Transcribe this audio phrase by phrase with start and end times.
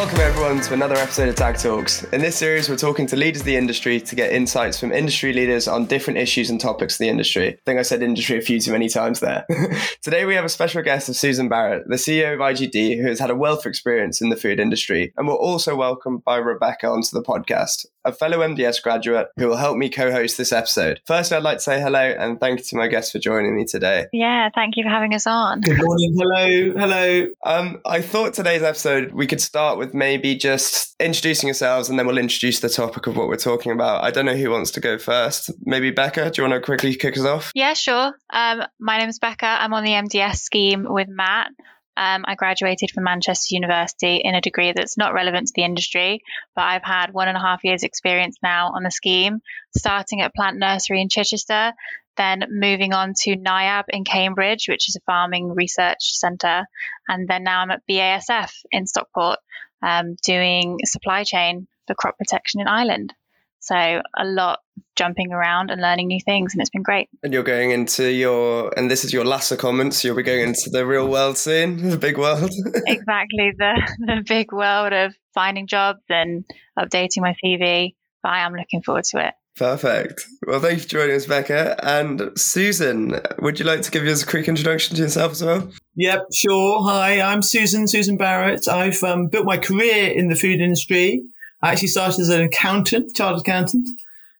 [0.00, 2.04] Welcome everyone to another episode of Tag Talks.
[2.04, 5.34] In this series, we're talking to leaders of the industry to get insights from industry
[5.34, 7.48] leaders on different issues and topics of the industry.
[7.48, 9.44] I think I said industry a few too many times there.
[10.02, 13.18] Today, we have a special guest of Susan Barrett, the CEO of IGD, who has
[13.18, 16.88] had a wealth of experience in the food industry, and we're also welcomed by Rebecca
[16.88, 21.00] onto the podcast a fellow MDS graduate who will help me co host this episode.
[21.06, 23.64] Firstly, I'd like to say hello and thank you to my guests for joining me
[23.64, 24.06] today.
[24.12, 25.60] Yeah, thank you for having us on.
[25.60, 26.16] Good morning.
[26.18, 26.72] Hello.
[26.78, 27.26] Hello.
[27.44, 32.06] Um, I thought today's episode we could start with maybe just introducing yourselves and then
[32.06, 34.04] we'll introduce the topic of what we're talking about.
[34.04, 35.50] I don't know who wants to go first.
[35.64, 37.52] Maybe Becca, do you want to quickly kick us off?
[37.54, 38.12] Yeah, sure.
[38.30, 39.46] Um, my name is Becca.
[39.46, 41.50] I'm on the MDS scheme with Matt.
[42.00, 46.22] Um, I graduated from Manchester University in a degree that's not relevant to the industry,
[46.56, 49.42] but I've had one and a half years' experience now on the scheme,
[49.76, 51.74] starting at Plant Nursery in Chichester,
[52.16, 56.64] then moving on to NIAB in Cambridge, which is a farming research centre,
[57.06, 59.38] and then now I'm at BASF in Stockport,
[59.82, 63.12] um, doing supply chain for crop protection in Ireland.
[63.58, 64.60] So a lot
[64.96, 67.08] jumping around and learning new things, and it's been great.
[67.22, 70.48] And you're going into your, and this is your last comment, so you'll be going
[70.48, 72.50] into the real world soon, the big world.
[72.86, 76.44] exactly, the, the big world of finding jobs and
[76.78, 77.94] updating my CV.
[78.22, 79.34] But I am looking forward to it.
[79.56, 80.26] Perfect.
[80.46, 81.76] Well, thank you for joining us, Becca.
[81.82, 85.70] And Susan, would you like to give us a quick introduction to yourself as well?
[85.96, 86.82] Yep, sure.
[86.84, 88.68] Hi, I'm Susan, Susan Barrett.
[88.68, 91.22] I've um, built my career in the food industry.
[91.62, 93.88] I actually started as an accountant, chartered accountant,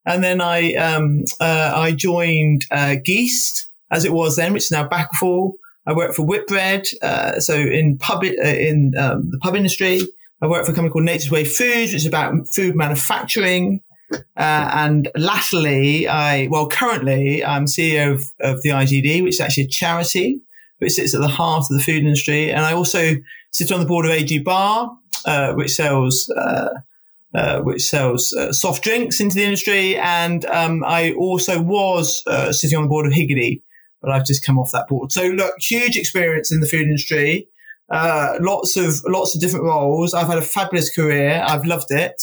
[0.07, 4.71] and then I um, uh, I joined uh, Geest as it was then, which is
[4.71, 5.53] now Bakkavor.
[5.87, 10.03] I worked for Whitbread, uh, so in pub uh, in um, the pub industry.
[10.43, 13.83] I worked for a company called Nature's Way Foods, which is about food manufacturing.
[14.13, 19.65] Uh, and latterly, I well, currently I'm CEO of, of the IGD, which is actually
[19.65, 20.41] a charity
[20.81, 22.51] which sits at the heart of the food industry.
[22.51, 23.15] And I also
[23.53, 24.91] sit on the board of AG Barr,
[25.25, 26.71] uh, which sells uh,
[27.35, 29.97] uh, which sells uh, soft drinks into the industry.
[29.97, 33.63] And um, I also was uh, sitting on the board of Higgedy,
[34.03, 35.13] but I've just come off that board.
[35.13, 37.47] So look, huge experience in the food industry.
[37.89, 40.15] Uh, lots of lots of different roles.
[40.15, 41.45] I've had a fabulous career.
[41.47, 42.21] I've loved it.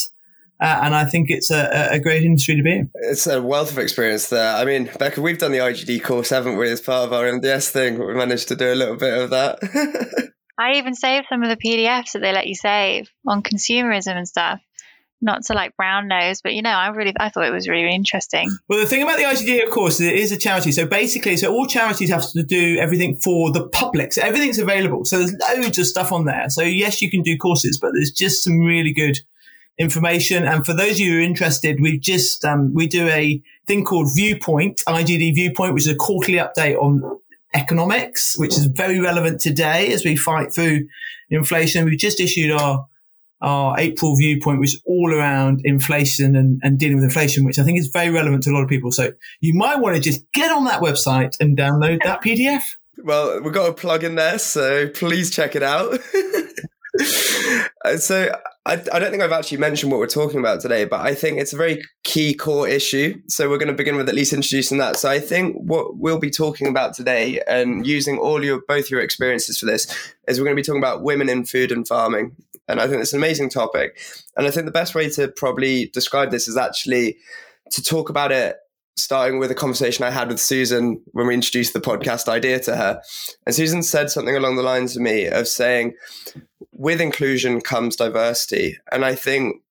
[0.59, 2.89] Uh, and I think it's a, a, great industry to be in.
[2.95, 4.55] It's a wealth of experience there.
[4.55, 7.69] I mean, Becca, we've done the IGD course, haven't we, as part of our MDS
[7.69, 7.99] thing?
[7.99, 9.59] We managed to do a little bit of that.
[10.57, 14.27] I even saved some of the PDFs that they let you save on consumerism and
[14.27, 14.59] stuff
[15.21, 17.93] not to like brown nose, but you know, I really I thought it was really
[17.93, 18.49] interesting.
[18.67, 20.71] Well, the thing about the IGD, of course, is it is a charity.
[20.71, 24.13] So basically, so all charities have to do everything for the public.
[24.13, 25.05] So everything's available.
[25.05, 26.49] So there's loads of stuff on there.
[26.49, 29.19] So yes, you can do courses, but there's just some really good
[29.77, 30.45] information.
[30.45, 33.83] And for those of you who are interested, we've just um, we do a thing
[33.83, 37.19] called Viewpoint, IGD Viewpoint, which is a quarterly update on
[37.53, 40.87] economics, which is very relevant today as we fight through
[41.29, 41.85] inflation.
[41.85, 42.85] We've just issued our
[43.41, 47.79] our April viewpoint was all around inflation and, and dealing with inflation, which I think
[47.79, 48.91] is very relevant to a lot of people.
[48.91, 49.11] So
[49.41, 52.63] you might want to just get on that website and download that PDF.
[53.03, 55.99] Well, we've got a plug in there, so please check it out.
[57.97, 58.31] so
[58.67, 61.39] I, I don't think I've actually mentioned what we're talking about today, but I think
[61.39, 63.21] it's a very key core issue.
[63.27, 64.97] So we're going to begin with at least introducing that.
[64.97, 68.99] So I think what we'll be talking about today and using all your both your
[68.99, 69.87] experiences for this
[70.27, 72.35] is we're going to be talking about women in food and farming.
[72.67, 73.99] And I think it's an amazing topic.
[74.35, 77.17] And I think the best way to probably describe this is actually
[77.71, 78.57] to talk about it
[78.97, 82.75] starting with a conversation I had with Susan when we introduced the podcast idea to
[82.75, 83.01] her.
[83.45, 85.93] And Susan said something along the lines of me of saying,
[86.71, 88.77] with inclusion comes diversity.
[88.91, 89.61] And I think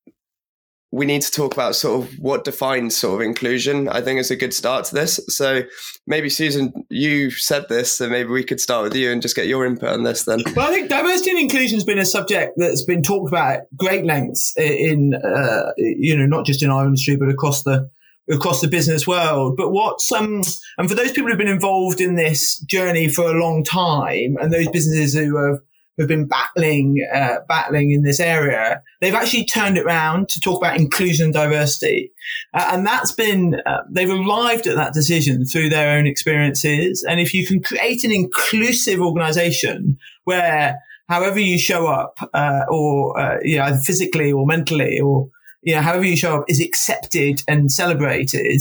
[0.96, 3.86] we need to talk about sort of what defines sort of inclusion.
[3.86, 5.20] I think is a good start to this.
[5.28, 5.62] So
[6.06, 9.46] maybe Susan, you said this, so maybe we could start with you and just get
[9.46, 10.40] your input on this then.
[10.56, 13.76] Well, I think diversity and inclusion has been a subject that's been talked about at
[13.76, 17.90] great lengths in, uh, you know, not just in our industry but across the
[18.30, 19.58] across the business world.
[19.58, 20.42] But what's um,
[20.78, 24.50] and for those people who've been involved in this journey for a long time, and
[24.50, 25.60] those businesses who have
[25.96, 30.60] who've been battling uh, battling in this area, they've actually turned it around to talk
[30.60, 32.12] about inclusion and diversity,
[32.54, 37.04] uh, and that's been uh, they've arrived at that decision through their own experiences.
[37.08, 40.78] And if you can create an inclusive organisation where
[41.08, 45.28] however you show up, uh, or uh, you know, physically or mentally, or
[45.62, 48.60] you know, however you show up is accepted and celebrated,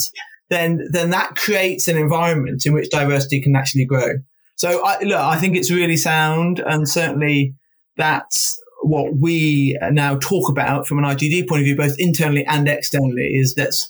[0.49, 4.13] then then that creates an environment in which diversity can actually grow.
[4.55, 7.55] So I, look, I think it's really sound, and certainly
[7.97, 12.67] that's what we now talk about from an IGD point of view, both internally and
[12.67, 13.31] externally.
[13.33, 13.89] Is let's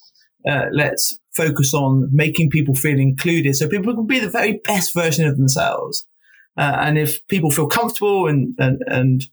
[0.50, 4.94] uh, let's focus on making people feel included, so people can be the very best
[4.94, 6.06] version of themselves.
[6.57, 9.23] Uh, and if people feel comfortable and and and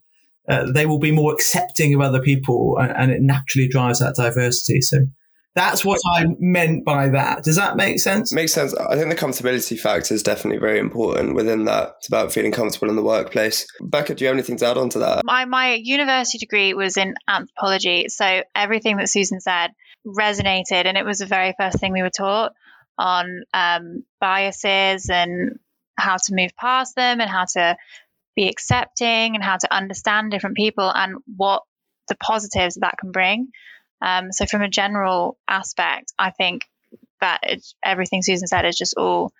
[0.47, 4.15] uh, they will be more accepting of other people, and, and, it naturally drives that
[4.15, 4.81] diversity.
[4.81, 5.05] So
[5.55, 7.43] that's what I meant by that.
[7.43, 8.33] Does that make sense?
[8.33, 8.73] Makes sense.
[8.75, 11.95] I think the comfortability factor is definitely very important within that.
[11.99, 13.67] It's about feeling comfortable in the workplace.
[13.81, 15.21] Becca, do you have anything to add on to that?
[15.25, 19.71] My my university degree was in anthropology, so everything that Susan said
[20.05, 22.53] resonated, and it was the very first thing we were taught
[22.97, 25.59] on um, biases and
[25.97, 27.77] how to move past them and how to
[28.35, 31.63] be accepting and how to understand different people and what
[32.07, 33.49] the positives that can bring.
[34.03, 36.63] Um, so from a general aspect, I think
[37.21, 37.41] that
[37.83, 39.31] everything Susan said is just all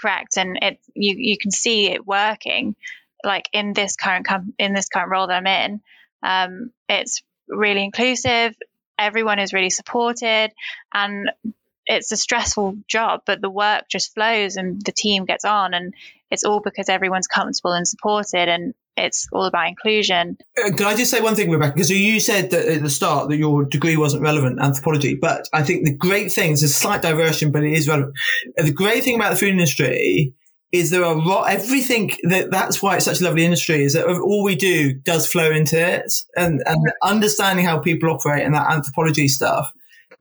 [0.00, 2.76] correct, and it you you can see it working.
[3.24, 5.80] Like in this current com- in this current role that I'm in,
[6.22, 8.54] um, it's really inclusive.
[8.98, 10.52] Everyone is really supported,
[10.94, 11.30] and
[11.84, 15.94] it's a stressful job, but the work just flows and the team gets on, and
[16.30, 20.36] it's all because everyone's comfortable and supported, and it's all about inclusion.
[20.62, 21.74] Uh, can I just say one thing, Rebecca?
[21.74, 25.62] Because you said that at the start that your degree wasn't relevant, anthropology, but I
[25.62, 28.14] think the great thing is a slight diversion, but it is relevant.
[28.56, 30.34] The great thing about the food industry
[30.72, 34.06] is there are ro- everything that that's why it's such a lovely industry is that
[34.06, 38.70] all we do does flow into it and, and understanding how people operate and that
[38.70, 39.70] anthropology stuff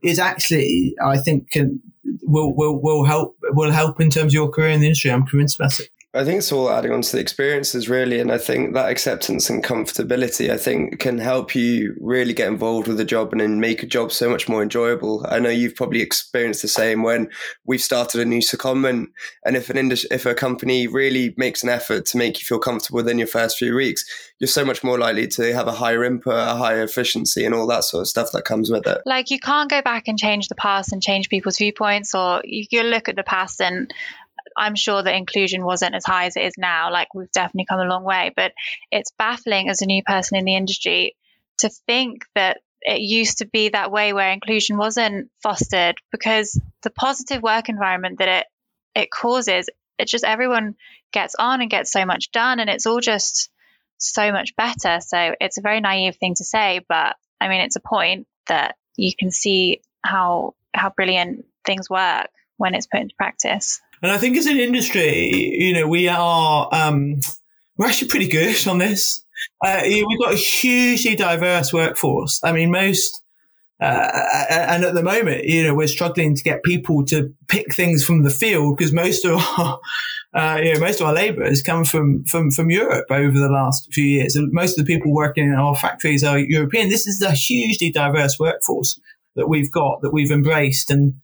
[0.04, 1.82] is actually, I think, can
[2.24, 5.12] will will will help will help in terms of your career in the industry.
[5.12, 5.90] I'm convinced about it.
[6.14, 8.20] I think it's all adding on to the experiences, really.
[8.20, 12.90] And I think that acceptance and comfortability, I think, can help you really get involved
[12.90, 15.26] with the job and then make a job so much more enjoyable.
[15.30, 17.30] I know you've probably experienced the same when
[17.66, 19.06] we've started a new secondment.
[19.46, 22.60] And if an industry, if a company really makes an effort to make you feel
[22.60, 24.04] comfortable within your first few weeks,
[24.40, 27.68] you're so much more likely to have a higher input, a higher efficiency, and all
[27.68, 28.98] that sort of stuff that comes with it.
[29.06, 32.66] Like you can't go back and change the past and change people's viewpoints, or you,
[32.70, 33.94] you look at the past and
[34.58, 36.92] I'm sure that inclusion wasn't as high as it is now.
[36.92, 38.54] Like we've definitely come a long way, but
[38.92, 41.16] it's baffling as a new person in the industry
[41.60, 46.90] to think that it used to be that way where inclusion wasn't fostered because the
[46.90, 48.48] positive work environment that it
[48.94, 50.76] it causes, it just everyone
[51.14, 53.50] gets on and gets so much done and it's all just
[53.98, 55.00] so much better.
[55.00, 58.76] So it's a very naive thing to say, but I mean it's a point that
[58.98, 62.28] you can see how how brilliant things work
[62.58, 63.80] when it's put into practice.
[64.02, 67.20] And I think as an industry, you know, we are, um,
[67.78, 69.24] we're actually pretty good on this.
[69.64, 72.40] Uh, we've got a hugely diverse workforce.
[72.44, 73.22] I mean, most,
[73.80, 74.10] uh,
[74.50, 78.24] and at the moment, you know, we're struggling to get people to pick things from
[78.24, 79.80] the field because most of our,
[80.34, 83.50] uh, you know, most of our labour has come from, from, from Europe over the
[83.50, 84.36] last few years.
[84.36, 86.90] And most of the people working in our factories are European.
[86.90, 89.00] This is a hugely diverse workforce
[89.36, 91.16] that we've got that we've embraced and,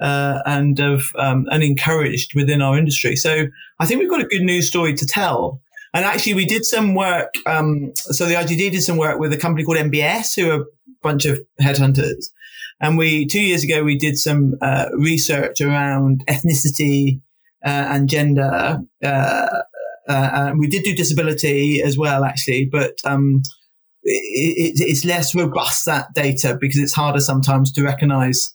[0.00, 3.16] uh, and have um, and encouraged within our industry.
[3.16, 3.46] So
[3.78, 5.60] I think we've got a good news story to tell.
[5.92, 7.34] And actually, we did some work.
[7.46, 10.64] Um, so the IGD did some work with a company called MBS, who are a
[11.02, 12.26] bunch of headhunters.
[12.80, 17.20] And we two years ago we did some uh, research around ethnicity
[17.64, 18.80] uh, and gender.
[19.04, 19.48] Uh,
[20.08, 23.42] uh and we did do disability as well, actually, but um,
[24.02, 28.54] it, it, it's less robust that data because it's harder sometimes to recognise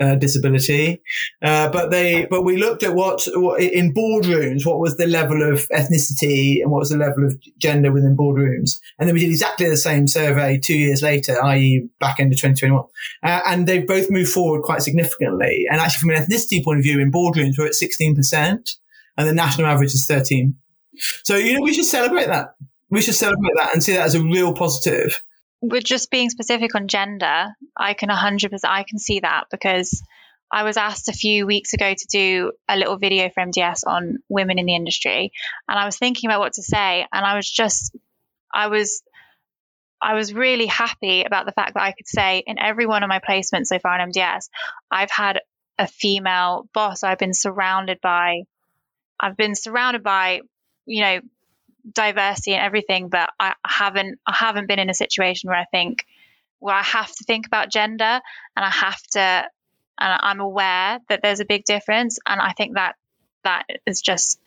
[0.00, 1.02] uh, disability.
[1.42, 5.42] Uh, but they, but we looked at what, what, in boardrooms, what was the level
[5.42, 8.78] of ethnicity and what was the level of gender within boardrooms.
[8.98, 11.88] And then we did exactly the same survey two years later, i.e.
[12.00, 12.84] back end of 2021.
[13.22, 15.66] Uh, and they've both moved forward quite significantly.
[15.70, 18.76] And actually from an ethnicity point of view in boardrooms, we're at 16%
[19.16, 20.54] and the national average is 13.
[21.24, 22.54] So, you know, we should celebrate that.
[22.90, 25.22] We should celebrate that and see that as a real positive
[25.60, 30.02] with just being specific on gender, I can 100% I can see that because
[30.50, 34.18] I was asked a few weeks ago to do a little video for MDS on
[34.28, 35.32] women in the industry
[35.68, 37.94] and I was thinking about what to say and I was just
[38.52, 39.02] I was
[40.00, 43.08] I was really happy about the fact that I could say in every one of
[43.08, 44.48] my placements so far in MDS,
[44.90, 45.40] I've had
[45.76, 47.02] a female boss.
[47.02, 48.44] I've been surrounded by
[49.20, 50.42] I've been surrounded by,
[50.86, 51.20] you know,
[51.90, 56.04] diversity and everything, but I haven't I haven't been in a situation where I think
[56.58, 58.20] where I have to think about gender
[58.56, 59.20] and I have to
[60.00, 62.96] and I'm aware that there's a big difference and I think that
[63.44, 64.40] that is just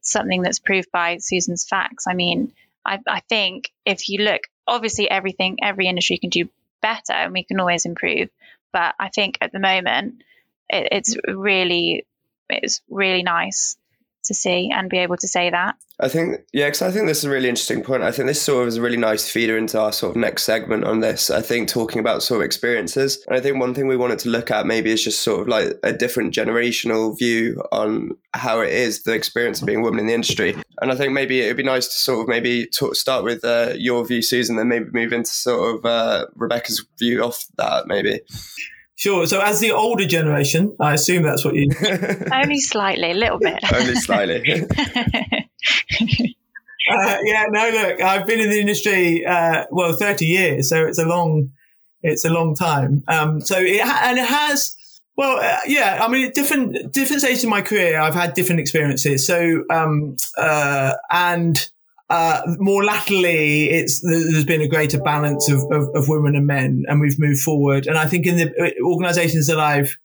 [0.00, 2.06] something that's proved by Susan's facts.
[2.08, 2.52] I mean,
[2.84, 6.48] I, I think if you look, obviously everything, every industry can do
[6.82, 8.28] better and we can always improve.
[8.72, 10.22] But I think at the moment,
[10.68, 12.06] it, it's really,
[12.50, 13.76] it's really nice
[14.24, 15.76] to see and be able to say that.
[16.00, 18.02] I think, yeah, because I think this is a really interesting point.
[18.02, 20.42] I think this sort of is a really nice feeder into our sort of next
[20.42, 21.30] segment on this.
[21.30, 23.24] I think talking about sort of experiences.
[23.28, 25.48] And I think one thing we wanted to look at maybe is just sort of
[25.48, 30.00] like a different generational view on how it is the experience of being a woman
[30.00, 30.56] in the industry.
[30.80, 33.74] And I think maybe it'd be nice to sort of maybe talk, start with uh,
[33.76, 38.20] your view, Susan, then maybe move into sort of uh, Rebecca's view off that, maybe.
[38.96, 39.26] Sure.
[39.26, 41.70] So, as the older generation, I assume that's what you.
[42.32, 43.58] Only slightly, a little bit.
[43.72, 44.66] Only slightly.
[46.90, 50.68] Uh, yeah, no, look, I've been in the industry, uh, well, 30 years.
[50.68, 51.50] So it's a long,
[52.02, 53.02] it's a long time.
[53.08, 54.76] Um, so it, ha- and it has,
[55.16, 59.26] well, uh, yeah, I mean, different, different stages in my career, I've had different experiences.
[59.26, 61.70] So, um, uh, and,
[62.10, 66.84] uh, more latterly, it's there's been a greater balance of, of, of, women and men,
[66.86, 67.86] and we've moved forward.
[67.86, 69.96] And I think in the uh, organisations that I've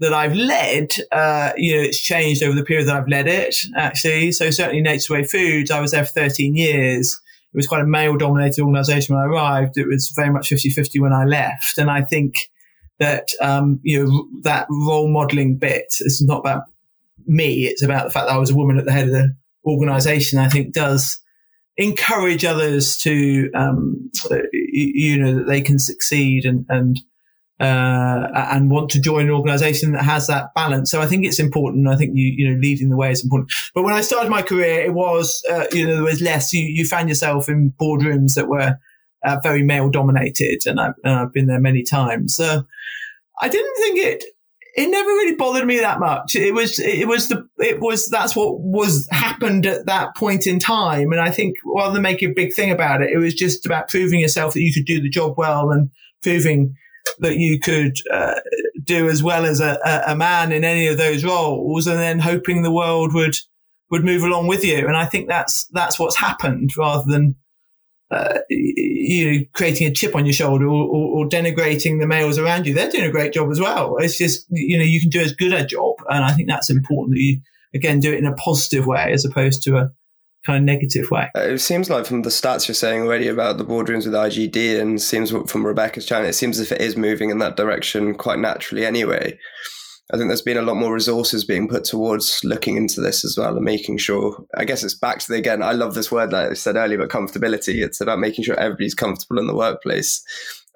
[0.00, 3.56] that I've led, uh, you know, it's changed over the period that I've led it,
[3.76, 4.32] actually.
[4.32, 7.18] So certainly Nature's Way Foods, I was there for 13 years.
[7.54, 9.78] It was quite a male dominated organization when I arrived.
[9.78, 11.78] It was very much 50 50 when I left.
[11.78, 12.50] And I think
[12.98, 16.64] that, um, you know, that role modeling bit is not about
[17.26, 17.66] me.
[17.66, 19.34] It's about the fact that I was a woman at the head of the
[19.64, 21.18] organization, I think does
[21.78, 24.10] encourage others to, um,
[24.52, 27.00] you know, that they can succeed and, and,
[27.60, 30.90] uh, and want to join an organization that has that balance.
[30.90, 31.88] So I think it's important.
[31.88, 33.50] I think you, you know, leading the way is important.
[33.74, 36.62] But when I started my career, it was, uh, you know, there was less, you,
[36.64, 38.78] you found yourself in boardrooms that were
[39.24, 40.66] uh, very male dominated.
[40.66, 42.36] And I've, and I've been there many times.
[42.36, 42.64] So
[43.40, 44.24] I didn't think it,
[44.76, 46.36] it never really bothered me that much.
[46.36, 50.58] It was, it was the, it was, that's what was happened at that point in
[50.58, 51.12] time.
[51.12, 53.88] And I think rather than make a big thing about it, it was just about
[53.88, 55.90] proving yourself that you could do the job well and
[56.22, 56.74] proving,
[57.20, 58.34] that you could uh,
[58.84, 62.62] do as well as a, a, man in any of those roles, and then hoping
[62.62, 63.36] the world would
[63.90, 64.86] would move along with you.
[64.86, 67.36] And I think that's that's what's happened, rather than
[68.10, 72.38] uh, you know creating a chip on your shoulder or, or, or, denigrating the males
[72.38, 72.72] around you.
[72.72, 73.96] They're doing a great job as well.
[73.98, 76.70] It's just you know you can do as good a job, and I think that's
[76.70, 77.40] important that you
[77.74, 79.90] again do it in a positive way as opposed to a
[80.46, 81.28] kind of negative way.
[81.36, 84.80] Uh, it seems like from the stats you're saying already about the boardrooms with IGD,
[84.80, 88.14] and seems from Rebecca's channel, it seems as if it is moving in that direction
[88.14, 89.36] quite naturally anyway.
[90.12, 93.36] I think there's been a lot more resources being put towards looking into this as
[93.36, 94.46] well and making sure.
[94.56, 95.62] I guess it's back to the again.
[95.62, 97.84] I love this word, like I said earlier, but comfortability.
[97.84, 100.24] It's about making sure everybody's comfortable in the workplace.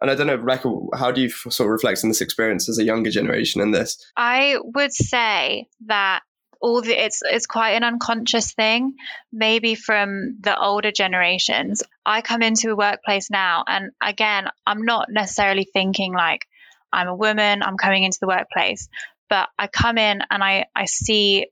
[0.00, 2.78] And I don't know, Rebecca, how do you sort of reflect on this experience as
[2.78, 4.04] a younger generation in this?
[4.16, 6.22] I would say that
[6.60, 8.94] all the it's it's quite an unconscious thing
[9.32, 15.08] maybe from the older generations i come into a workplace now and again i'm not
[15.10, 16.46] necessarily thinking like
[16.92, 18.88] i'm a woman i'm coming into the workplace
[19.30, 21.46] but i come in and i i see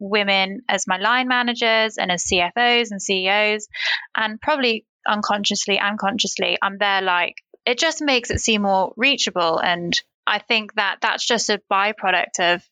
[0.00, 3.68] women as my line managers and as cfos and ceos
[4.16, 9.58] and probably unconsciously and consciously i'm there like it just makes it seem more reachable
[9.58, 12.62] and i think that that's just a byproduct of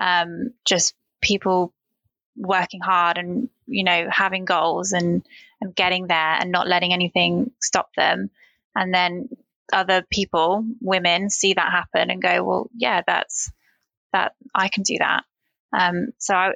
[0.00, 1.72] um, just people
[2.36, 5.22] working hard and you know having goals and
[5.60, 8.30] and getting there and not letting anything stop them.
[8.74, 9.28] And then
[9.72, 13.52] other people women see that happen and go well yeah that's
[14.12, 15.24] that i can do that
[15.72, 16.52] um, so I,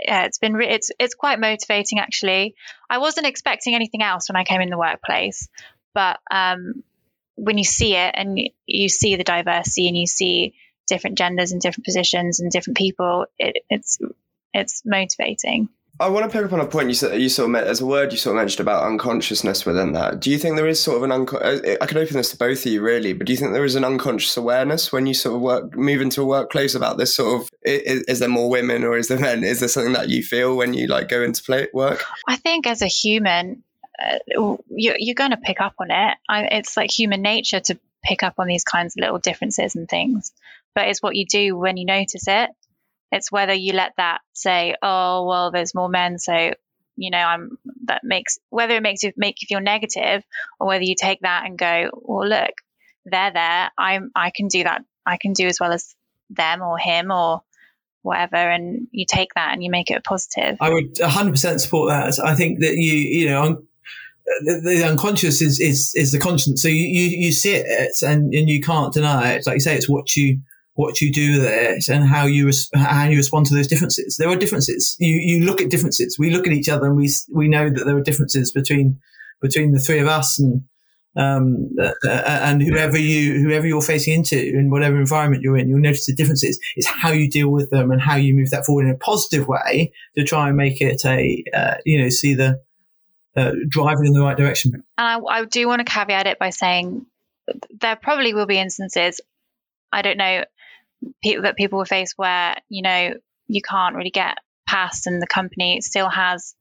[0.00, 2.54] yeah, it's been re- it's it's quite motivating actually.
[2.88, 5.48] I wasn't expecting anything else when I came in the workplace,
[5.92, 6.84] but um,
[7.34, 10.54] when you see it and you see the diversity and you see
[10.86, 13.98] different genders and different positions and different people, it, it's
[14.54, 15.68] it's motivating.
[16.00, 17.20] I want to pick up on a point you said.
[17.20, 20.20] You sort of as a word you sort of mentioned about unconsciousness within that.
[20.20, 21.60] Do you think there is sort of an unconscious?
[21.60, 23.64] Uh, I can open this to both of you really, but do you think there
[23.64, 27.14] is an unconscious awareness when you sort of work move into a workplace about this
[27.14, 27.50] sort of?
[27.62, 29.42] Is, is there more women or is there men?
[29.42, 32.04] Is there something that you feel when you like go into play work?
[32.28, 33.64] I think as a human,
[34.00, 36.16] uh, you're, you're going to pick up on it.
[36.28, 39.88] I, it's like human nature to pick up on these kinds of little differences and
[39.88, 40.32] things
[40.78, 42.50] but it's what you do when you notice it.
[43.10, 46.52] It's whether you let that say, oh, well, there's more men, so
[46.96, 50.24] you know, I'm that makes whether it makes you make you feel negative
[50.58, 52.50] or whether you take that and go, well, look,
[53.04, 53.70] they're there.
[53.78, 54.82] I'm I can do that.
[55.06, 55.94] I can do as well as
[56.30, 57.42] them or him or
[58.02, 61.90] whatever and you take that and you make it a positive i would 100% support
[61.90, 63.62] that i think that you you know
[64.44, 68.32] the, the, unconscious is, is is the conscience so you, you you see it and
[68.32, 70.38] and you can't deny it like you say it's what you
[70.78, 74.16] what you do there and how you res- how you respond to those differences.
[74.16, 74.96] There are differences.
[75.00, 76.20] You you look at differences.
[76.20, 79.00] We look at each other and we we know that there are differences between
[79.42, 80.62] between the three of us and
[81.16, 85.80] um, uh, and whoever you whoever you're facing into in whatever environment you're in, you'll
[85.80, 86.60] notice the differences.
[86.76, 89.48] It's how you deal with them and how you move that forward in a positive
[89.48, 92.62] way to try and make it a uh, you know see the
[93.36, 94.74] uh, driving in the right direction.
[94.74, 97.04] And I, I do want to caveat it by saying
[97.80, 99.20] there probably will be instances.
[99.90, 100.44] I don't know
[101.22, 103.14] people that people will face where you know
[103.46, 106.54] you can't really get past, and the company still has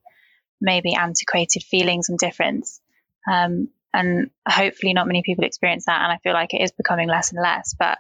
[0.60, 2.82] maybe antiquated feelings and difference.
[3.32, 7.08] Um, and hopefully not many people experience that and i feel like it is becoming
[7.08, 7.98] less and less but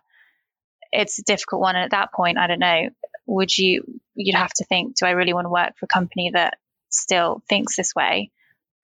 [0.91, 2.89] it's a difficult one and at that point i don't know
[3.25, 3.83] would you
[4.15, 6.57] you'd have to think do i really want to work for a company that
[6.89, 8.31] still thinks this way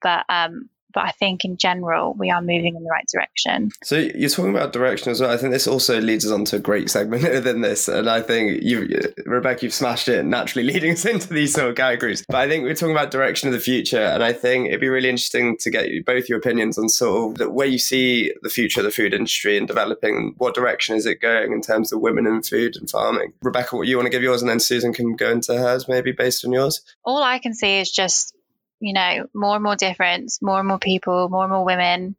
[0.01, 3.71] but um but I think in general we are moving in the right direction.
[3.83, 5.31] So you're talking about direction as well.
[5.31, 8.21] I think this also leads us on to a great segment within this, and I
[8.21, 8.87] think you,
[9.25, 12.23] Rebecca, you've smashed it naturally, leading us into these sort of categories.
[12.27, 14.89] But I think we're talking about direction of the future, and I think it'd be
[14.89, 18.81] really interesting to get both your opinions on sort of where you see the future
[18.81, 20.35] of the food industry and developing.
[20.37, 23.33] What direction is it going in terms of women in food and farming?
[23.41, 26.11] Rebecca, what you want to give yours, and then Susan can go into hers, maybe
[26.11, 26.81] based on yours.
[27.05, 28.35] All I can see is just
[28.83, 32.17] you know, more and more difference, more and more people, more and more women.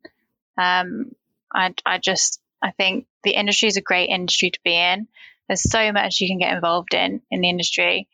[0.56, 1.12] Um,
[1.54, 5.06] I, I just, I think the industry is a great industry to be in.
[5.46, 8.08] There's so much you can get involved in in the industry.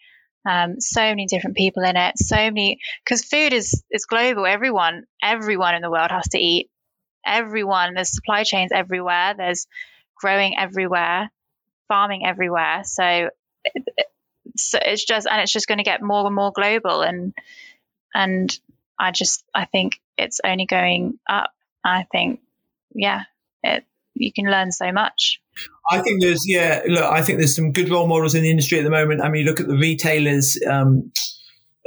[0.44, 2.18] Um, so many different people in it.
[2.18, 4.46] So many because food is is global.
[4.46, 6.70] Everyone, everyone in the world has to eat.
[7.24, 7.94] Everyone.
[7.94, 9.34] There's supply chains everywhere.
[9.36, 9.68] There's
[10.16, 11.30] growing everywhere,
[11.86, 12.82] farming everywhere.
[12.82, 13.30] So,
[14.56, 17.32] so it's just and it's just going to get more and more global and
[18.14, 18.56] and
[18.98, 21.50] I just I think it's only going up.
[21.84, 22.40] I think
[22.94, 23.22] yeah,
[23.62, 25.40] it you can learn so much.
[25.90, 28.78] I think there's yeah, look, I think there's some good role models in the industry
[28.78, 29.22] at the moment.
[29.22, 30.58] I mean, look at the retailers.
[30.68, 31.12] Um,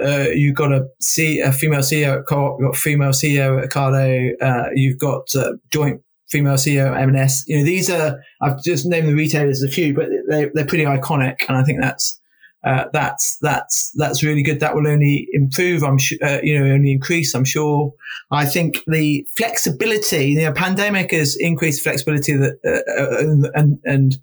[0.01, 3.62] uh, you've got a, C, a female CEO at Co-op, you've got a female CEO
[3.62, 7.44] at Ocado, uh, you've got uh, joint female CEO at M&S.
[7.48, 10.86] You know, these are, I've just named the retailers a few, but they, they're pretty
[10.86, 11.36] iconic.
[11.48, 12.20] And I think that's,
[12.63, 14.62] uh, that's that's that's really good.
[14.62, 15.84] That will only improve.
[15.84, 17.36] I'm sure, uh, you know, only increase.
[17.36, 17.93] I'm sure.
[18.32, 24.17] I think the flexibility, you know, pandemic has increased flexibility that uh, and and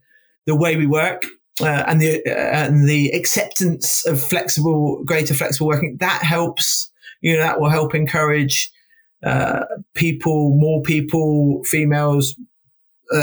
[0.46, 1.24] the way we work.
[1.60, 6.90] Uh, and the uh, and the acceptance of flexible, greater flexible working that helps.
[7.20, 8.70] You know that will help encourage
[9.92, 12.34] people, more people, females,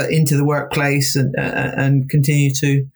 [0.08, 2.86] into the workplace and and continue to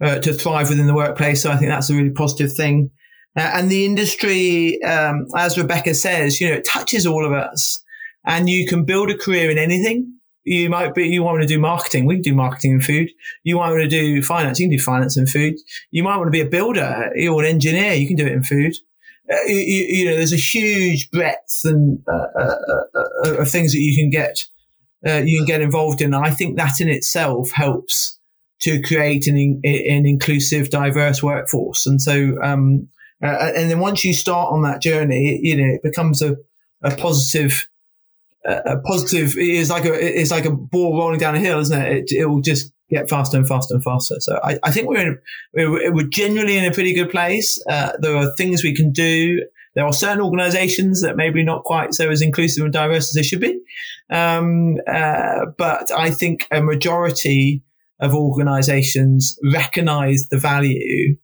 [0.00, 1.42] uh, to thrive within the workplace.
[1.42, 2.90] So I think that's a really positive thing.
[3.36, 7.82] Uh, and the industry, um, as Rebecca says, you know, it touches all of us
[8.24, 10.12] and you can build a career in anything.
[10.44, 12.04] You might be, you want to do marketing.
[12.04, 13.10] We can do marketing in food.
[13.44, 14.60] You might want to do finance.
[14.60, 15.54] You can do finance in food.
[15.90, 17.10] You might want to be a builder.
[17.14, 17.94] You're an engineer.
[17.94, 18.74] You can do it in food.
[19.32, 22.56] Uh, you, you, know, there's a huge breadth and uh, uh,
[22.94, 24.38] uh of things that you can get,
[25.26, 26.12] you can get involved in.
[26.12, 28.20] I think that in itself helps
[28.60, 31.86] to create an, an inclusive, diverse workforce.
[31.86, 32.88] And so, um,
[33.22, 36.36] uh, and then once you start on that journey, you know, it becomes a,
[36.82, 37.66] a positive,
[38.48, 41.82] uh, a positive, it's like a, it's like a ball rolling down a hill, isn't
[41.82, 41.92] it?
[41.92, 44.16] It, it will just get faster and faster and faster.
[44.20, 45.18] So I, I think we're in,
[45.52, 47.58] we're, we're generally in a pretty good place.
[47.68, 49.44] Uh, there are things we can do.
[49.74, 53.22] There are certain organizations that maybe not quite so as inclusive and diverse as they
[53.22, 53.60] should be.
[54.10, 57.62] Um, uh, but I think a majority
[58.04, 61.16] of organizations recognize the value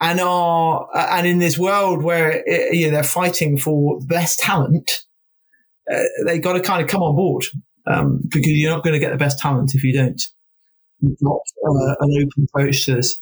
[0.00, 4.38] and are and in this world where it, you know, they're fighting for the best
[4.38, 5.04] talent
[5.92, 7.44] uh, they got to kind of come on board
[7.86, 10.22] um, because you're not going to get the best talent if you don't
[11.00, 13.18] not uh, an open approach to this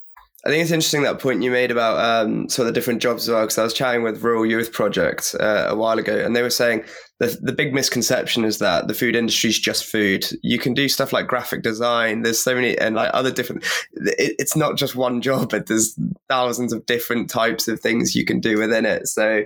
[0.47, 3.25] I think it's interesting that point you made about um, sort of the different jobs
[3.25, 3.43] as well.
[3.43, 6.51] Because I was chatting with Rural Youth Project uh, a while ago, and they were
[6.51, 6.85] saying
[7.19, 10.25] the the big misconception is that the food industry is just food.
[10.43, 12.23] You can do stuff like graphic design.
[12.23, 13.65] There's so many and like other different.
[13.95, 18.25] It, it's not just one job, but there's thousands of different types of things you
[18.25, 19.09] can do within it.
[19.09, 19.45] So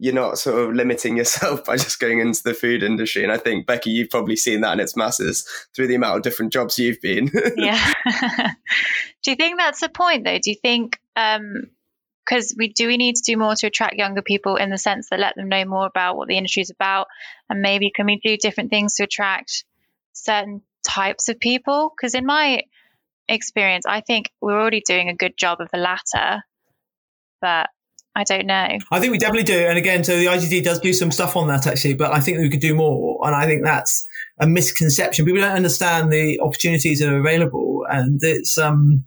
[0.00, 3.22] you're not sort of limiting yourself by just going into the food industry.
[3.22, 6.22] And I think Becky, you've probably seen that in its masses through the amount of
[6.22, 7.30] different jobs you've been.
[7.56, 7.92] yeah.
[9.22, 10.38] do you think that's the point though?
[10.38, 14.22] Do you think because um, we do we need to do more to attract younger
[14.22, 17.06] people in the sense that let them know more about what the industry is about,
[17.50, 19.64] and maybe can we do different things to attract
[20.14, 21.92] certain types of people?
[21.94, 22.62] Because in my
[23.28, 26.42] experience, I think we're already doing a good job of the latter,
[27.42, 27.68] but
[28.14, 28.78] I don't know.
[28.90, 29.58] I think we definitely do.
[29.58, 32.38] And again, so the IGD does do some stuff on that actually, but I think
[32.38, 33.20] we could do more.
[33.24, 34.06] And I think that's
[34.40, 35.24] a misconception.
[35.24, 37.86] People don't understand the opportunities that are available.
[37.88, 39.04] And it's, um,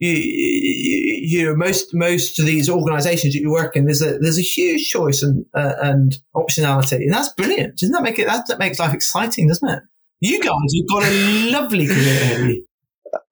[0.00, 4.38] you, you know most most of these organisations that you work in, there's a there's
[4.38, 7.78] a huge choice and uh, and optionality, and that's brilliant.
[7.78, 9.82] Doesn't that make it that, that makes life exciting, doesn't it?
[10.20, 12.56] You guys have got a lovely career.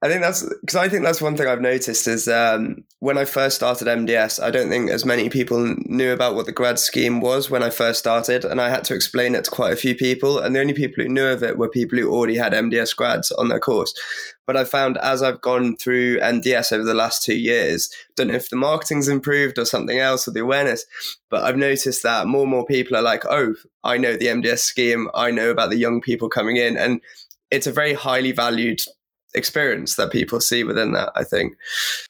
[0.04, 3.24] I think that's because I think that's one thing I've noticed is um, when I
[3.24, 7.20] first started MDS, I don't think as many people knew about what the grad scheme
[7.20, 9.94] was when I first started, and I had to explain it to quite a few
[9.94, 10.40] people.
[10.40, 13.30] And the only people who knew of it were people who already had MDS grads
[13.30, 13.94] on their course.
[14.44, 18.34] But I found as I've gone through MDS over the last two years, don't know
[18.34, 20.84] if the marketing's improved or something else or the awareness,
[21.30, 24.64] but I've noticed that more and more people are like, "Oh, I know the MDS
[24.64, 25.08] scheme.
[25.14, 27.00] I know about the young people coming in," and
[27.52, 28.80] it's a very highly valued
[29.34, 31.10] experience that people see within that.
[31.14, 31.56] I think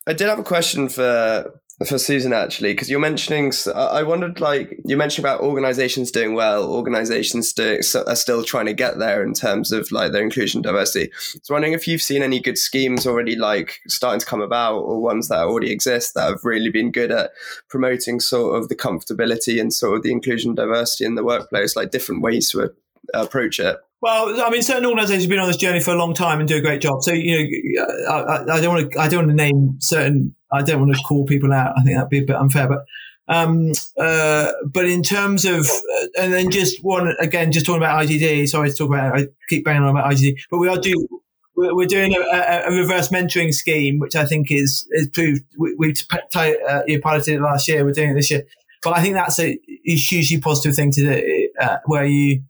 [0.07, 1.53] I did have a question for
[1.87, 3.53] for Susan actually because you're mentioning.
[3.75, 8.73] I wondered, like you mentioned about organisations doing well, organisations doing are still trying to
[8.73, 11.11] get there in terms of like their inclusion diversity.
[11.43, 15.01] So, wondering if you've seen any good schemes already, like starting to come about, or
[15.01, 17.33] ones that already exist that have really been good at
[17.69, 21.91] promoting sort of the comfortability and sort of the inclusion diversity in the workplace, like
[21.91, 22.73] different ways to
[23.15, 23.79] approach it.
[24.03, 26.49] Well, I mean, certain organisations have been on this journey for a long time and
[26.49, 27.05] do a great job.
[27.05, 30.63] So, you know, I, I don't want to, I don't want to name certain, I
[30.63, 31.79] don't want to call people out.
[31.79, 32.85] I think that'd be a bit unfair, but,
[33.29, 38.05] um, uh, but in terms of, uh, and then just one, again, just talking about
[38.05, 41.07] IGD, sorry to talk about, I keep banging on about IGD, but we are do,
[41.55, 45.95] we're doing a, a, reverse mentoring scheme, which I think is, is proved, we, we
[46.11, 48.43] uh, piloted it last year, we're doing it this year.
[48.83, 52.43] But I think that's a, a hugely positive thing to do, uh, where you,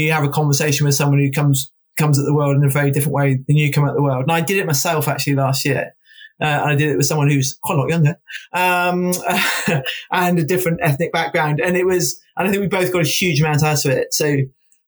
[0.00, 2.90] you have a conversation with someone who comes comes at the world in a very
[2.90, 4.22] different way than you come at the world.
[4.22, 5.94] And I did it myself actually last year.
[6.40, 8.16] Uh, I did it with someone who's quite a lot younger
[8.52, 9.12] um,
[10.12, 11.60] and a different ethnic background.
[11.60, 14.12] And it was, and I think we both got a huge amount out of it.
[14.12, 14.38] So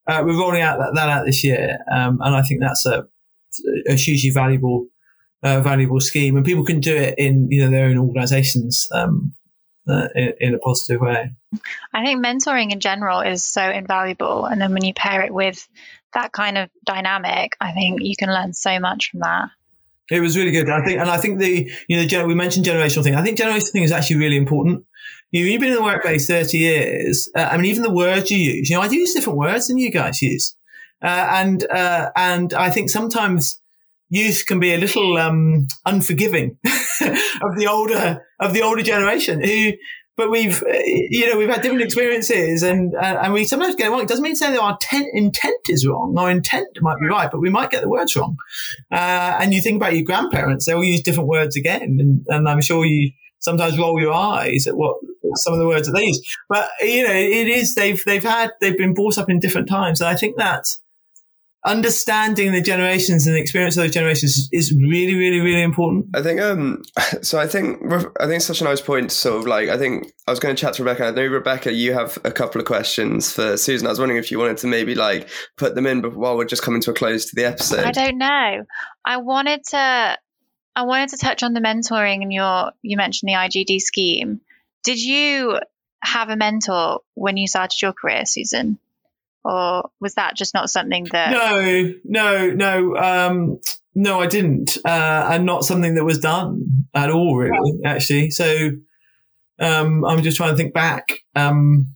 [0.08, 3.06] uh, we're rolling out that, that out this year, um, and I think that's a,
[3.88, 4.86] a hugely valuable
[5.44, 6.36] uh, valuable scheme.
[6.36, 8.86] And people can do it in you know their own organisations.
[8.92, 9.34] Um,
[9.88, 11.30] uh, in, in, a positive way.
[11.92, 14.44] I think mentoring in general is so invaluable.
[14.46, 15.66] And then when you pair it with
[16.12, 19.48] that kind of dynamic, I think you can learn so much from that.
[20.10, 20.68] It was really good.
[20.68, 23.16] I think, and I think the, you know, we mentioned generational thing.
[23.16, 24.84] I think generational thing is actually really important.
[25.32, 27.28] You, you've been in the workplace 30 years.
[27.36, 29.66] Uh, I mean, even the words you use, you know, I do use different words
[29.66, 30.56] than you guys use.
[31.02, 33.60] Uh, and, uh, and I think sometimes
[34.08, 35.26] youth can be a little, hmm.
[35.26, 39.72] um, unforgiving of the older of the older generation who
[40.16, 41.86] but we've uh, you know we've had different hmm.
[41.86, 44.00] experiences and uh, and we sometimes get it wrong.
[44.00, 46.14] It doesn't mean to say that our intent, intent is wrong.
[46.16, 47.12] Our intent might be hmm.
[47.12, 48.36] right, but we might get the words wrong.
[48.90, 52.48] Uh, and you think about your grandparents; they all use different words again, and, and
[52.48, 54.96] I'm sure you sometimes roll your eyes at what
[55.34, 56.36] some of the words that they use.
[56.48, 60.00] But you know, it is they've they've had they've been brought up in different times,
[60.00, 60.64] and I think that
[61.66, 66.06] understanding the generations and the experience of those generations is really, really, really important.
[66.14, 66.82] I think, um,
[67.22, 69.10] so I think, I think it's such a nice point.
[69.10, 71.06] Sort of like, I think I was going to chat to Rebecca.
[71.06, 73.86] I know Rebecca, you have a couple of questions for Susan.
[73.86, 76.44] I was wondering if you wanted to maybe like put them in, but while we're
[76.44, 77.84] just coming to a close to the episode.
[77.84, 78.64] I don't know.
[79.04, 80.18] I wanted to,
[80.76, 84.40] I wanted to touch on the mentoring and your, you mentioned the IGD scheme.
[84.84, 85.58] Did you
[86.00, 88.78] have a mentor when you started your career, Susan?
[89.46, 91.30] Or was that just not something that?
[91.30, 93.60] No, no, no, um,
[93.94, 97.80] no, I didn't, uh, and not something that was done at all, really.
[97.84, 98.70] Actually, so
[99.60, 101.20] um, I'm just trying to think back.
[101.34, 101.94] Um,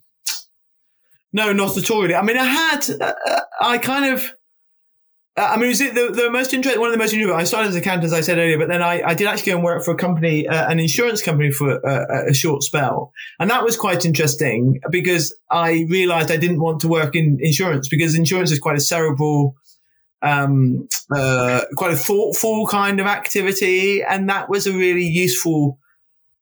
[1.32, 2.02] no, not at all.
[2.02, 2.14] Really.
[2.14, 4.28] I mean, I had, uh, I kind of uh,
[5.40, 7.76] I mean, it the, the most interesting, one of the most interesting, I started as
[7.76, 9.84] a accountant, as I said earlier, but then I, I did actually go and work
[9.84, 13.12] for a company, uh, an insurance company for a, a, short spell.
[13.38, 17.88] And that was quite interesting because I realized I didn't want to work in insurance
[17.88, 19.54] because insurance is quite a cerebral,
[20.22, 24.02] um, uh, quite a thoughtful kind of activity.
[24.02, 25.78] And that was a really useful,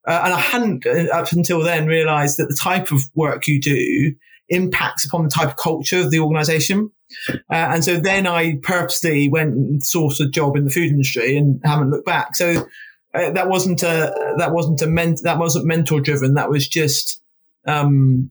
[0.06, 3.60] uh, and I hadn't uh, up until then realized that the type of work you
[3.60, 4.14] do
[4.48, 6.90] impacts upon the type of culture of the organization.
[7.28, 11.36] Uh, and so then I purposely went and sourced a job in the food industry
[11.36, 12.36] and haven't looked back.
[12.36, 12.66] So
[13.14, 16.34] uh, that wasn't a that wasn't a ment- that wasn't mentor driven.
[16.34, 17.20] That was just
[17.66, 18.30] um,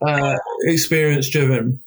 [0.00, 1.80] uh, experience driven.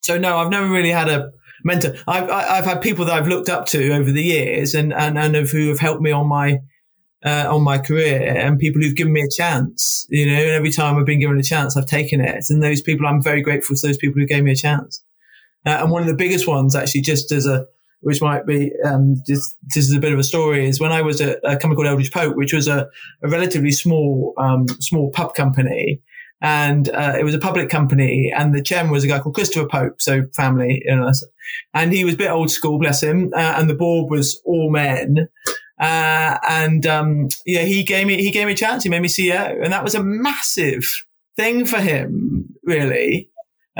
[0.00, 1.32] So no, I've never really had a
[1.64, 1.94] mentor.
[2.06, 5.34] I've I've had people that I've looked up to over the years and and and
[5.34, 6.60] who have helped me on my
[7.24, 10.70] uh, on my career and people who've given me a chance, you know, and every
[10.70, 12.46] time I've been given a chance, I've taken it.
[12.48, 15.02] And those people, I'm very grateful to those people who gave me a chance.
[15.66, 17.66] Uh, and one of the biggest ones, actually, just as a,
[18.00, 21.02] which might be, um, just, this is a bit of a story, is when I
[21.02, 22.88] was at a company called Eldridge Pope, which was a,
[23.22, 26.00] a relatively small, um, small pub company.
[26.42, 29.68] And uh, it was a public company, and the chairman was a guy called Christopher
[29.68, 31.12] Pope, so family, you know,
[31.74, 33.30] and he was a bit old school, bless him.
[33.34, 35.28] Uh, and the board was all men,
[35.80, 38.84] Uh, and um, yeah, he gave me he gave me a chance.
[38.84, 40.84] He made me CEO, and that was a massive
[41.36, 43.29] thing for him, really.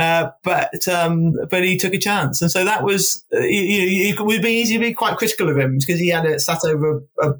[0.00, 4.18] Uh, but um, but he took a chance, and so that was uh, you, it
[4.18, 7.02] would be easy to be quite critical of him because he had it sat over
[7.20, 7.32] a,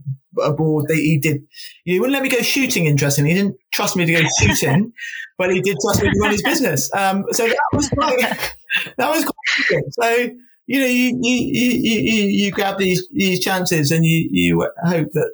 [0.42, 1.42] a board that he did.
[1.84, 2.84] He wouldn't let me go shooting.
[2.84, 4.92] Interesting, he didn't trust me to go shooting,
[5.38, 6.92] but he did trust me to run his business.
[6.94, 8.18] Um, so that was quite
[8.98, 10.28] that was quite so
[10.66, 15.08] you know, you you, you, you, you grab these these chances and you you hope
[15.14, 15.32] that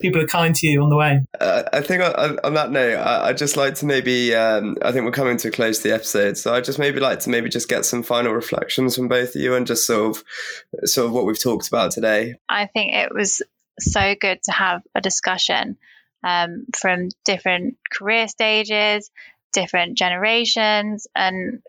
[0.00, 1.20] people are kind to you on the way.
[1.40, 4.92] Uh, I think on, on, that note, I, would just like to maybe, um, I
[4.92, 6.36] think we're coming to a close to the episode.
[6.36, 9.40] So I'd just maybe like to maybe just get some final reflections from both of
[9.40, 12.34] you and just sort of, sort of what we've talked about today.
[12.48, 13.42] I think it was
[13.78, 15.76] so good to have a discussion
[16.24, 19.10] um, from different career stages,
[19.52, 21.62] different generations, and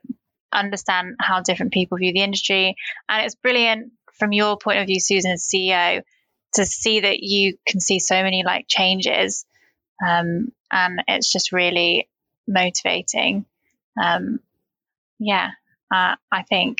[0.51, 2.75] understand how different people view the industry.
[3.07, 6.01] And it's brilliant from your point of view, Susan, as CEO,
[6.53, 9.45] to see that you can see so many like changes.
[10.05, 12.09] Um, and it's just really
[12.47, 13.45] motivating.
[14.01, 14.39] Um,
[15.19, 15.51] yeah,
[15.93, 16.79] uh, I think,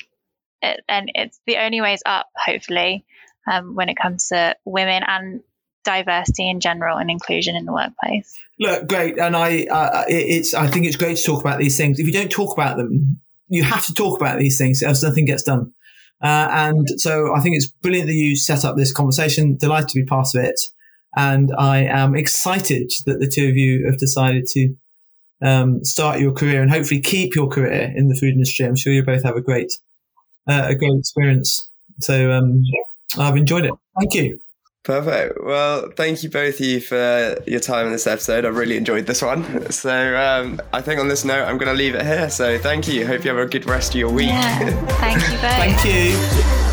[0.62, 3.04] it, and it's the only ways up, hopefully,
[3.50, 5.40] um, when it comes to women and
[5.84, 8.38] diversity in general and inclusion in the workplace.
[8.60, 11.98] Look, great, and I, uh, it's I think it's great to talk about these things.
[11.98, 15.24] If you don't talk about them, you have to talk about these things else nothing
[15.24, 15.72] gets done.
[16.22, 19.56] Uh, and so I think it's brilliant that you set up this conversation.
[19.56, 20.60] Delighted to be part of it.
[21.16, 24.74] And I am excited that the two of you have decided to
[25.42, 28.66] um, start your career and hopefully keep your career in the food industry.
[28.66, 29.72] I'm sure you both have a great,
[30.46, 31.70] uh, a great experience.
[32.00, 32.62] So um,
[33.16, 33.72] I've enjoyed it.
[33.98, 34.40] Thank you.
[34.88, 35.44] Perfect.
[35.44, 38.46] Well, thank you both of you for your time in this episode.
[38.46, 39.70] I really enjoyed this one.
[39.70, 42.30] So um, I think on this note, I'm going to leave it here.
[42.30, 43.06] So thank you.
[43.06, 44.28] Hope you have a good rest of your week.
[44.28, 44.70] Yeah.
[44.98, 45.40] Thank you both.
[45.42, 46.67] thank you.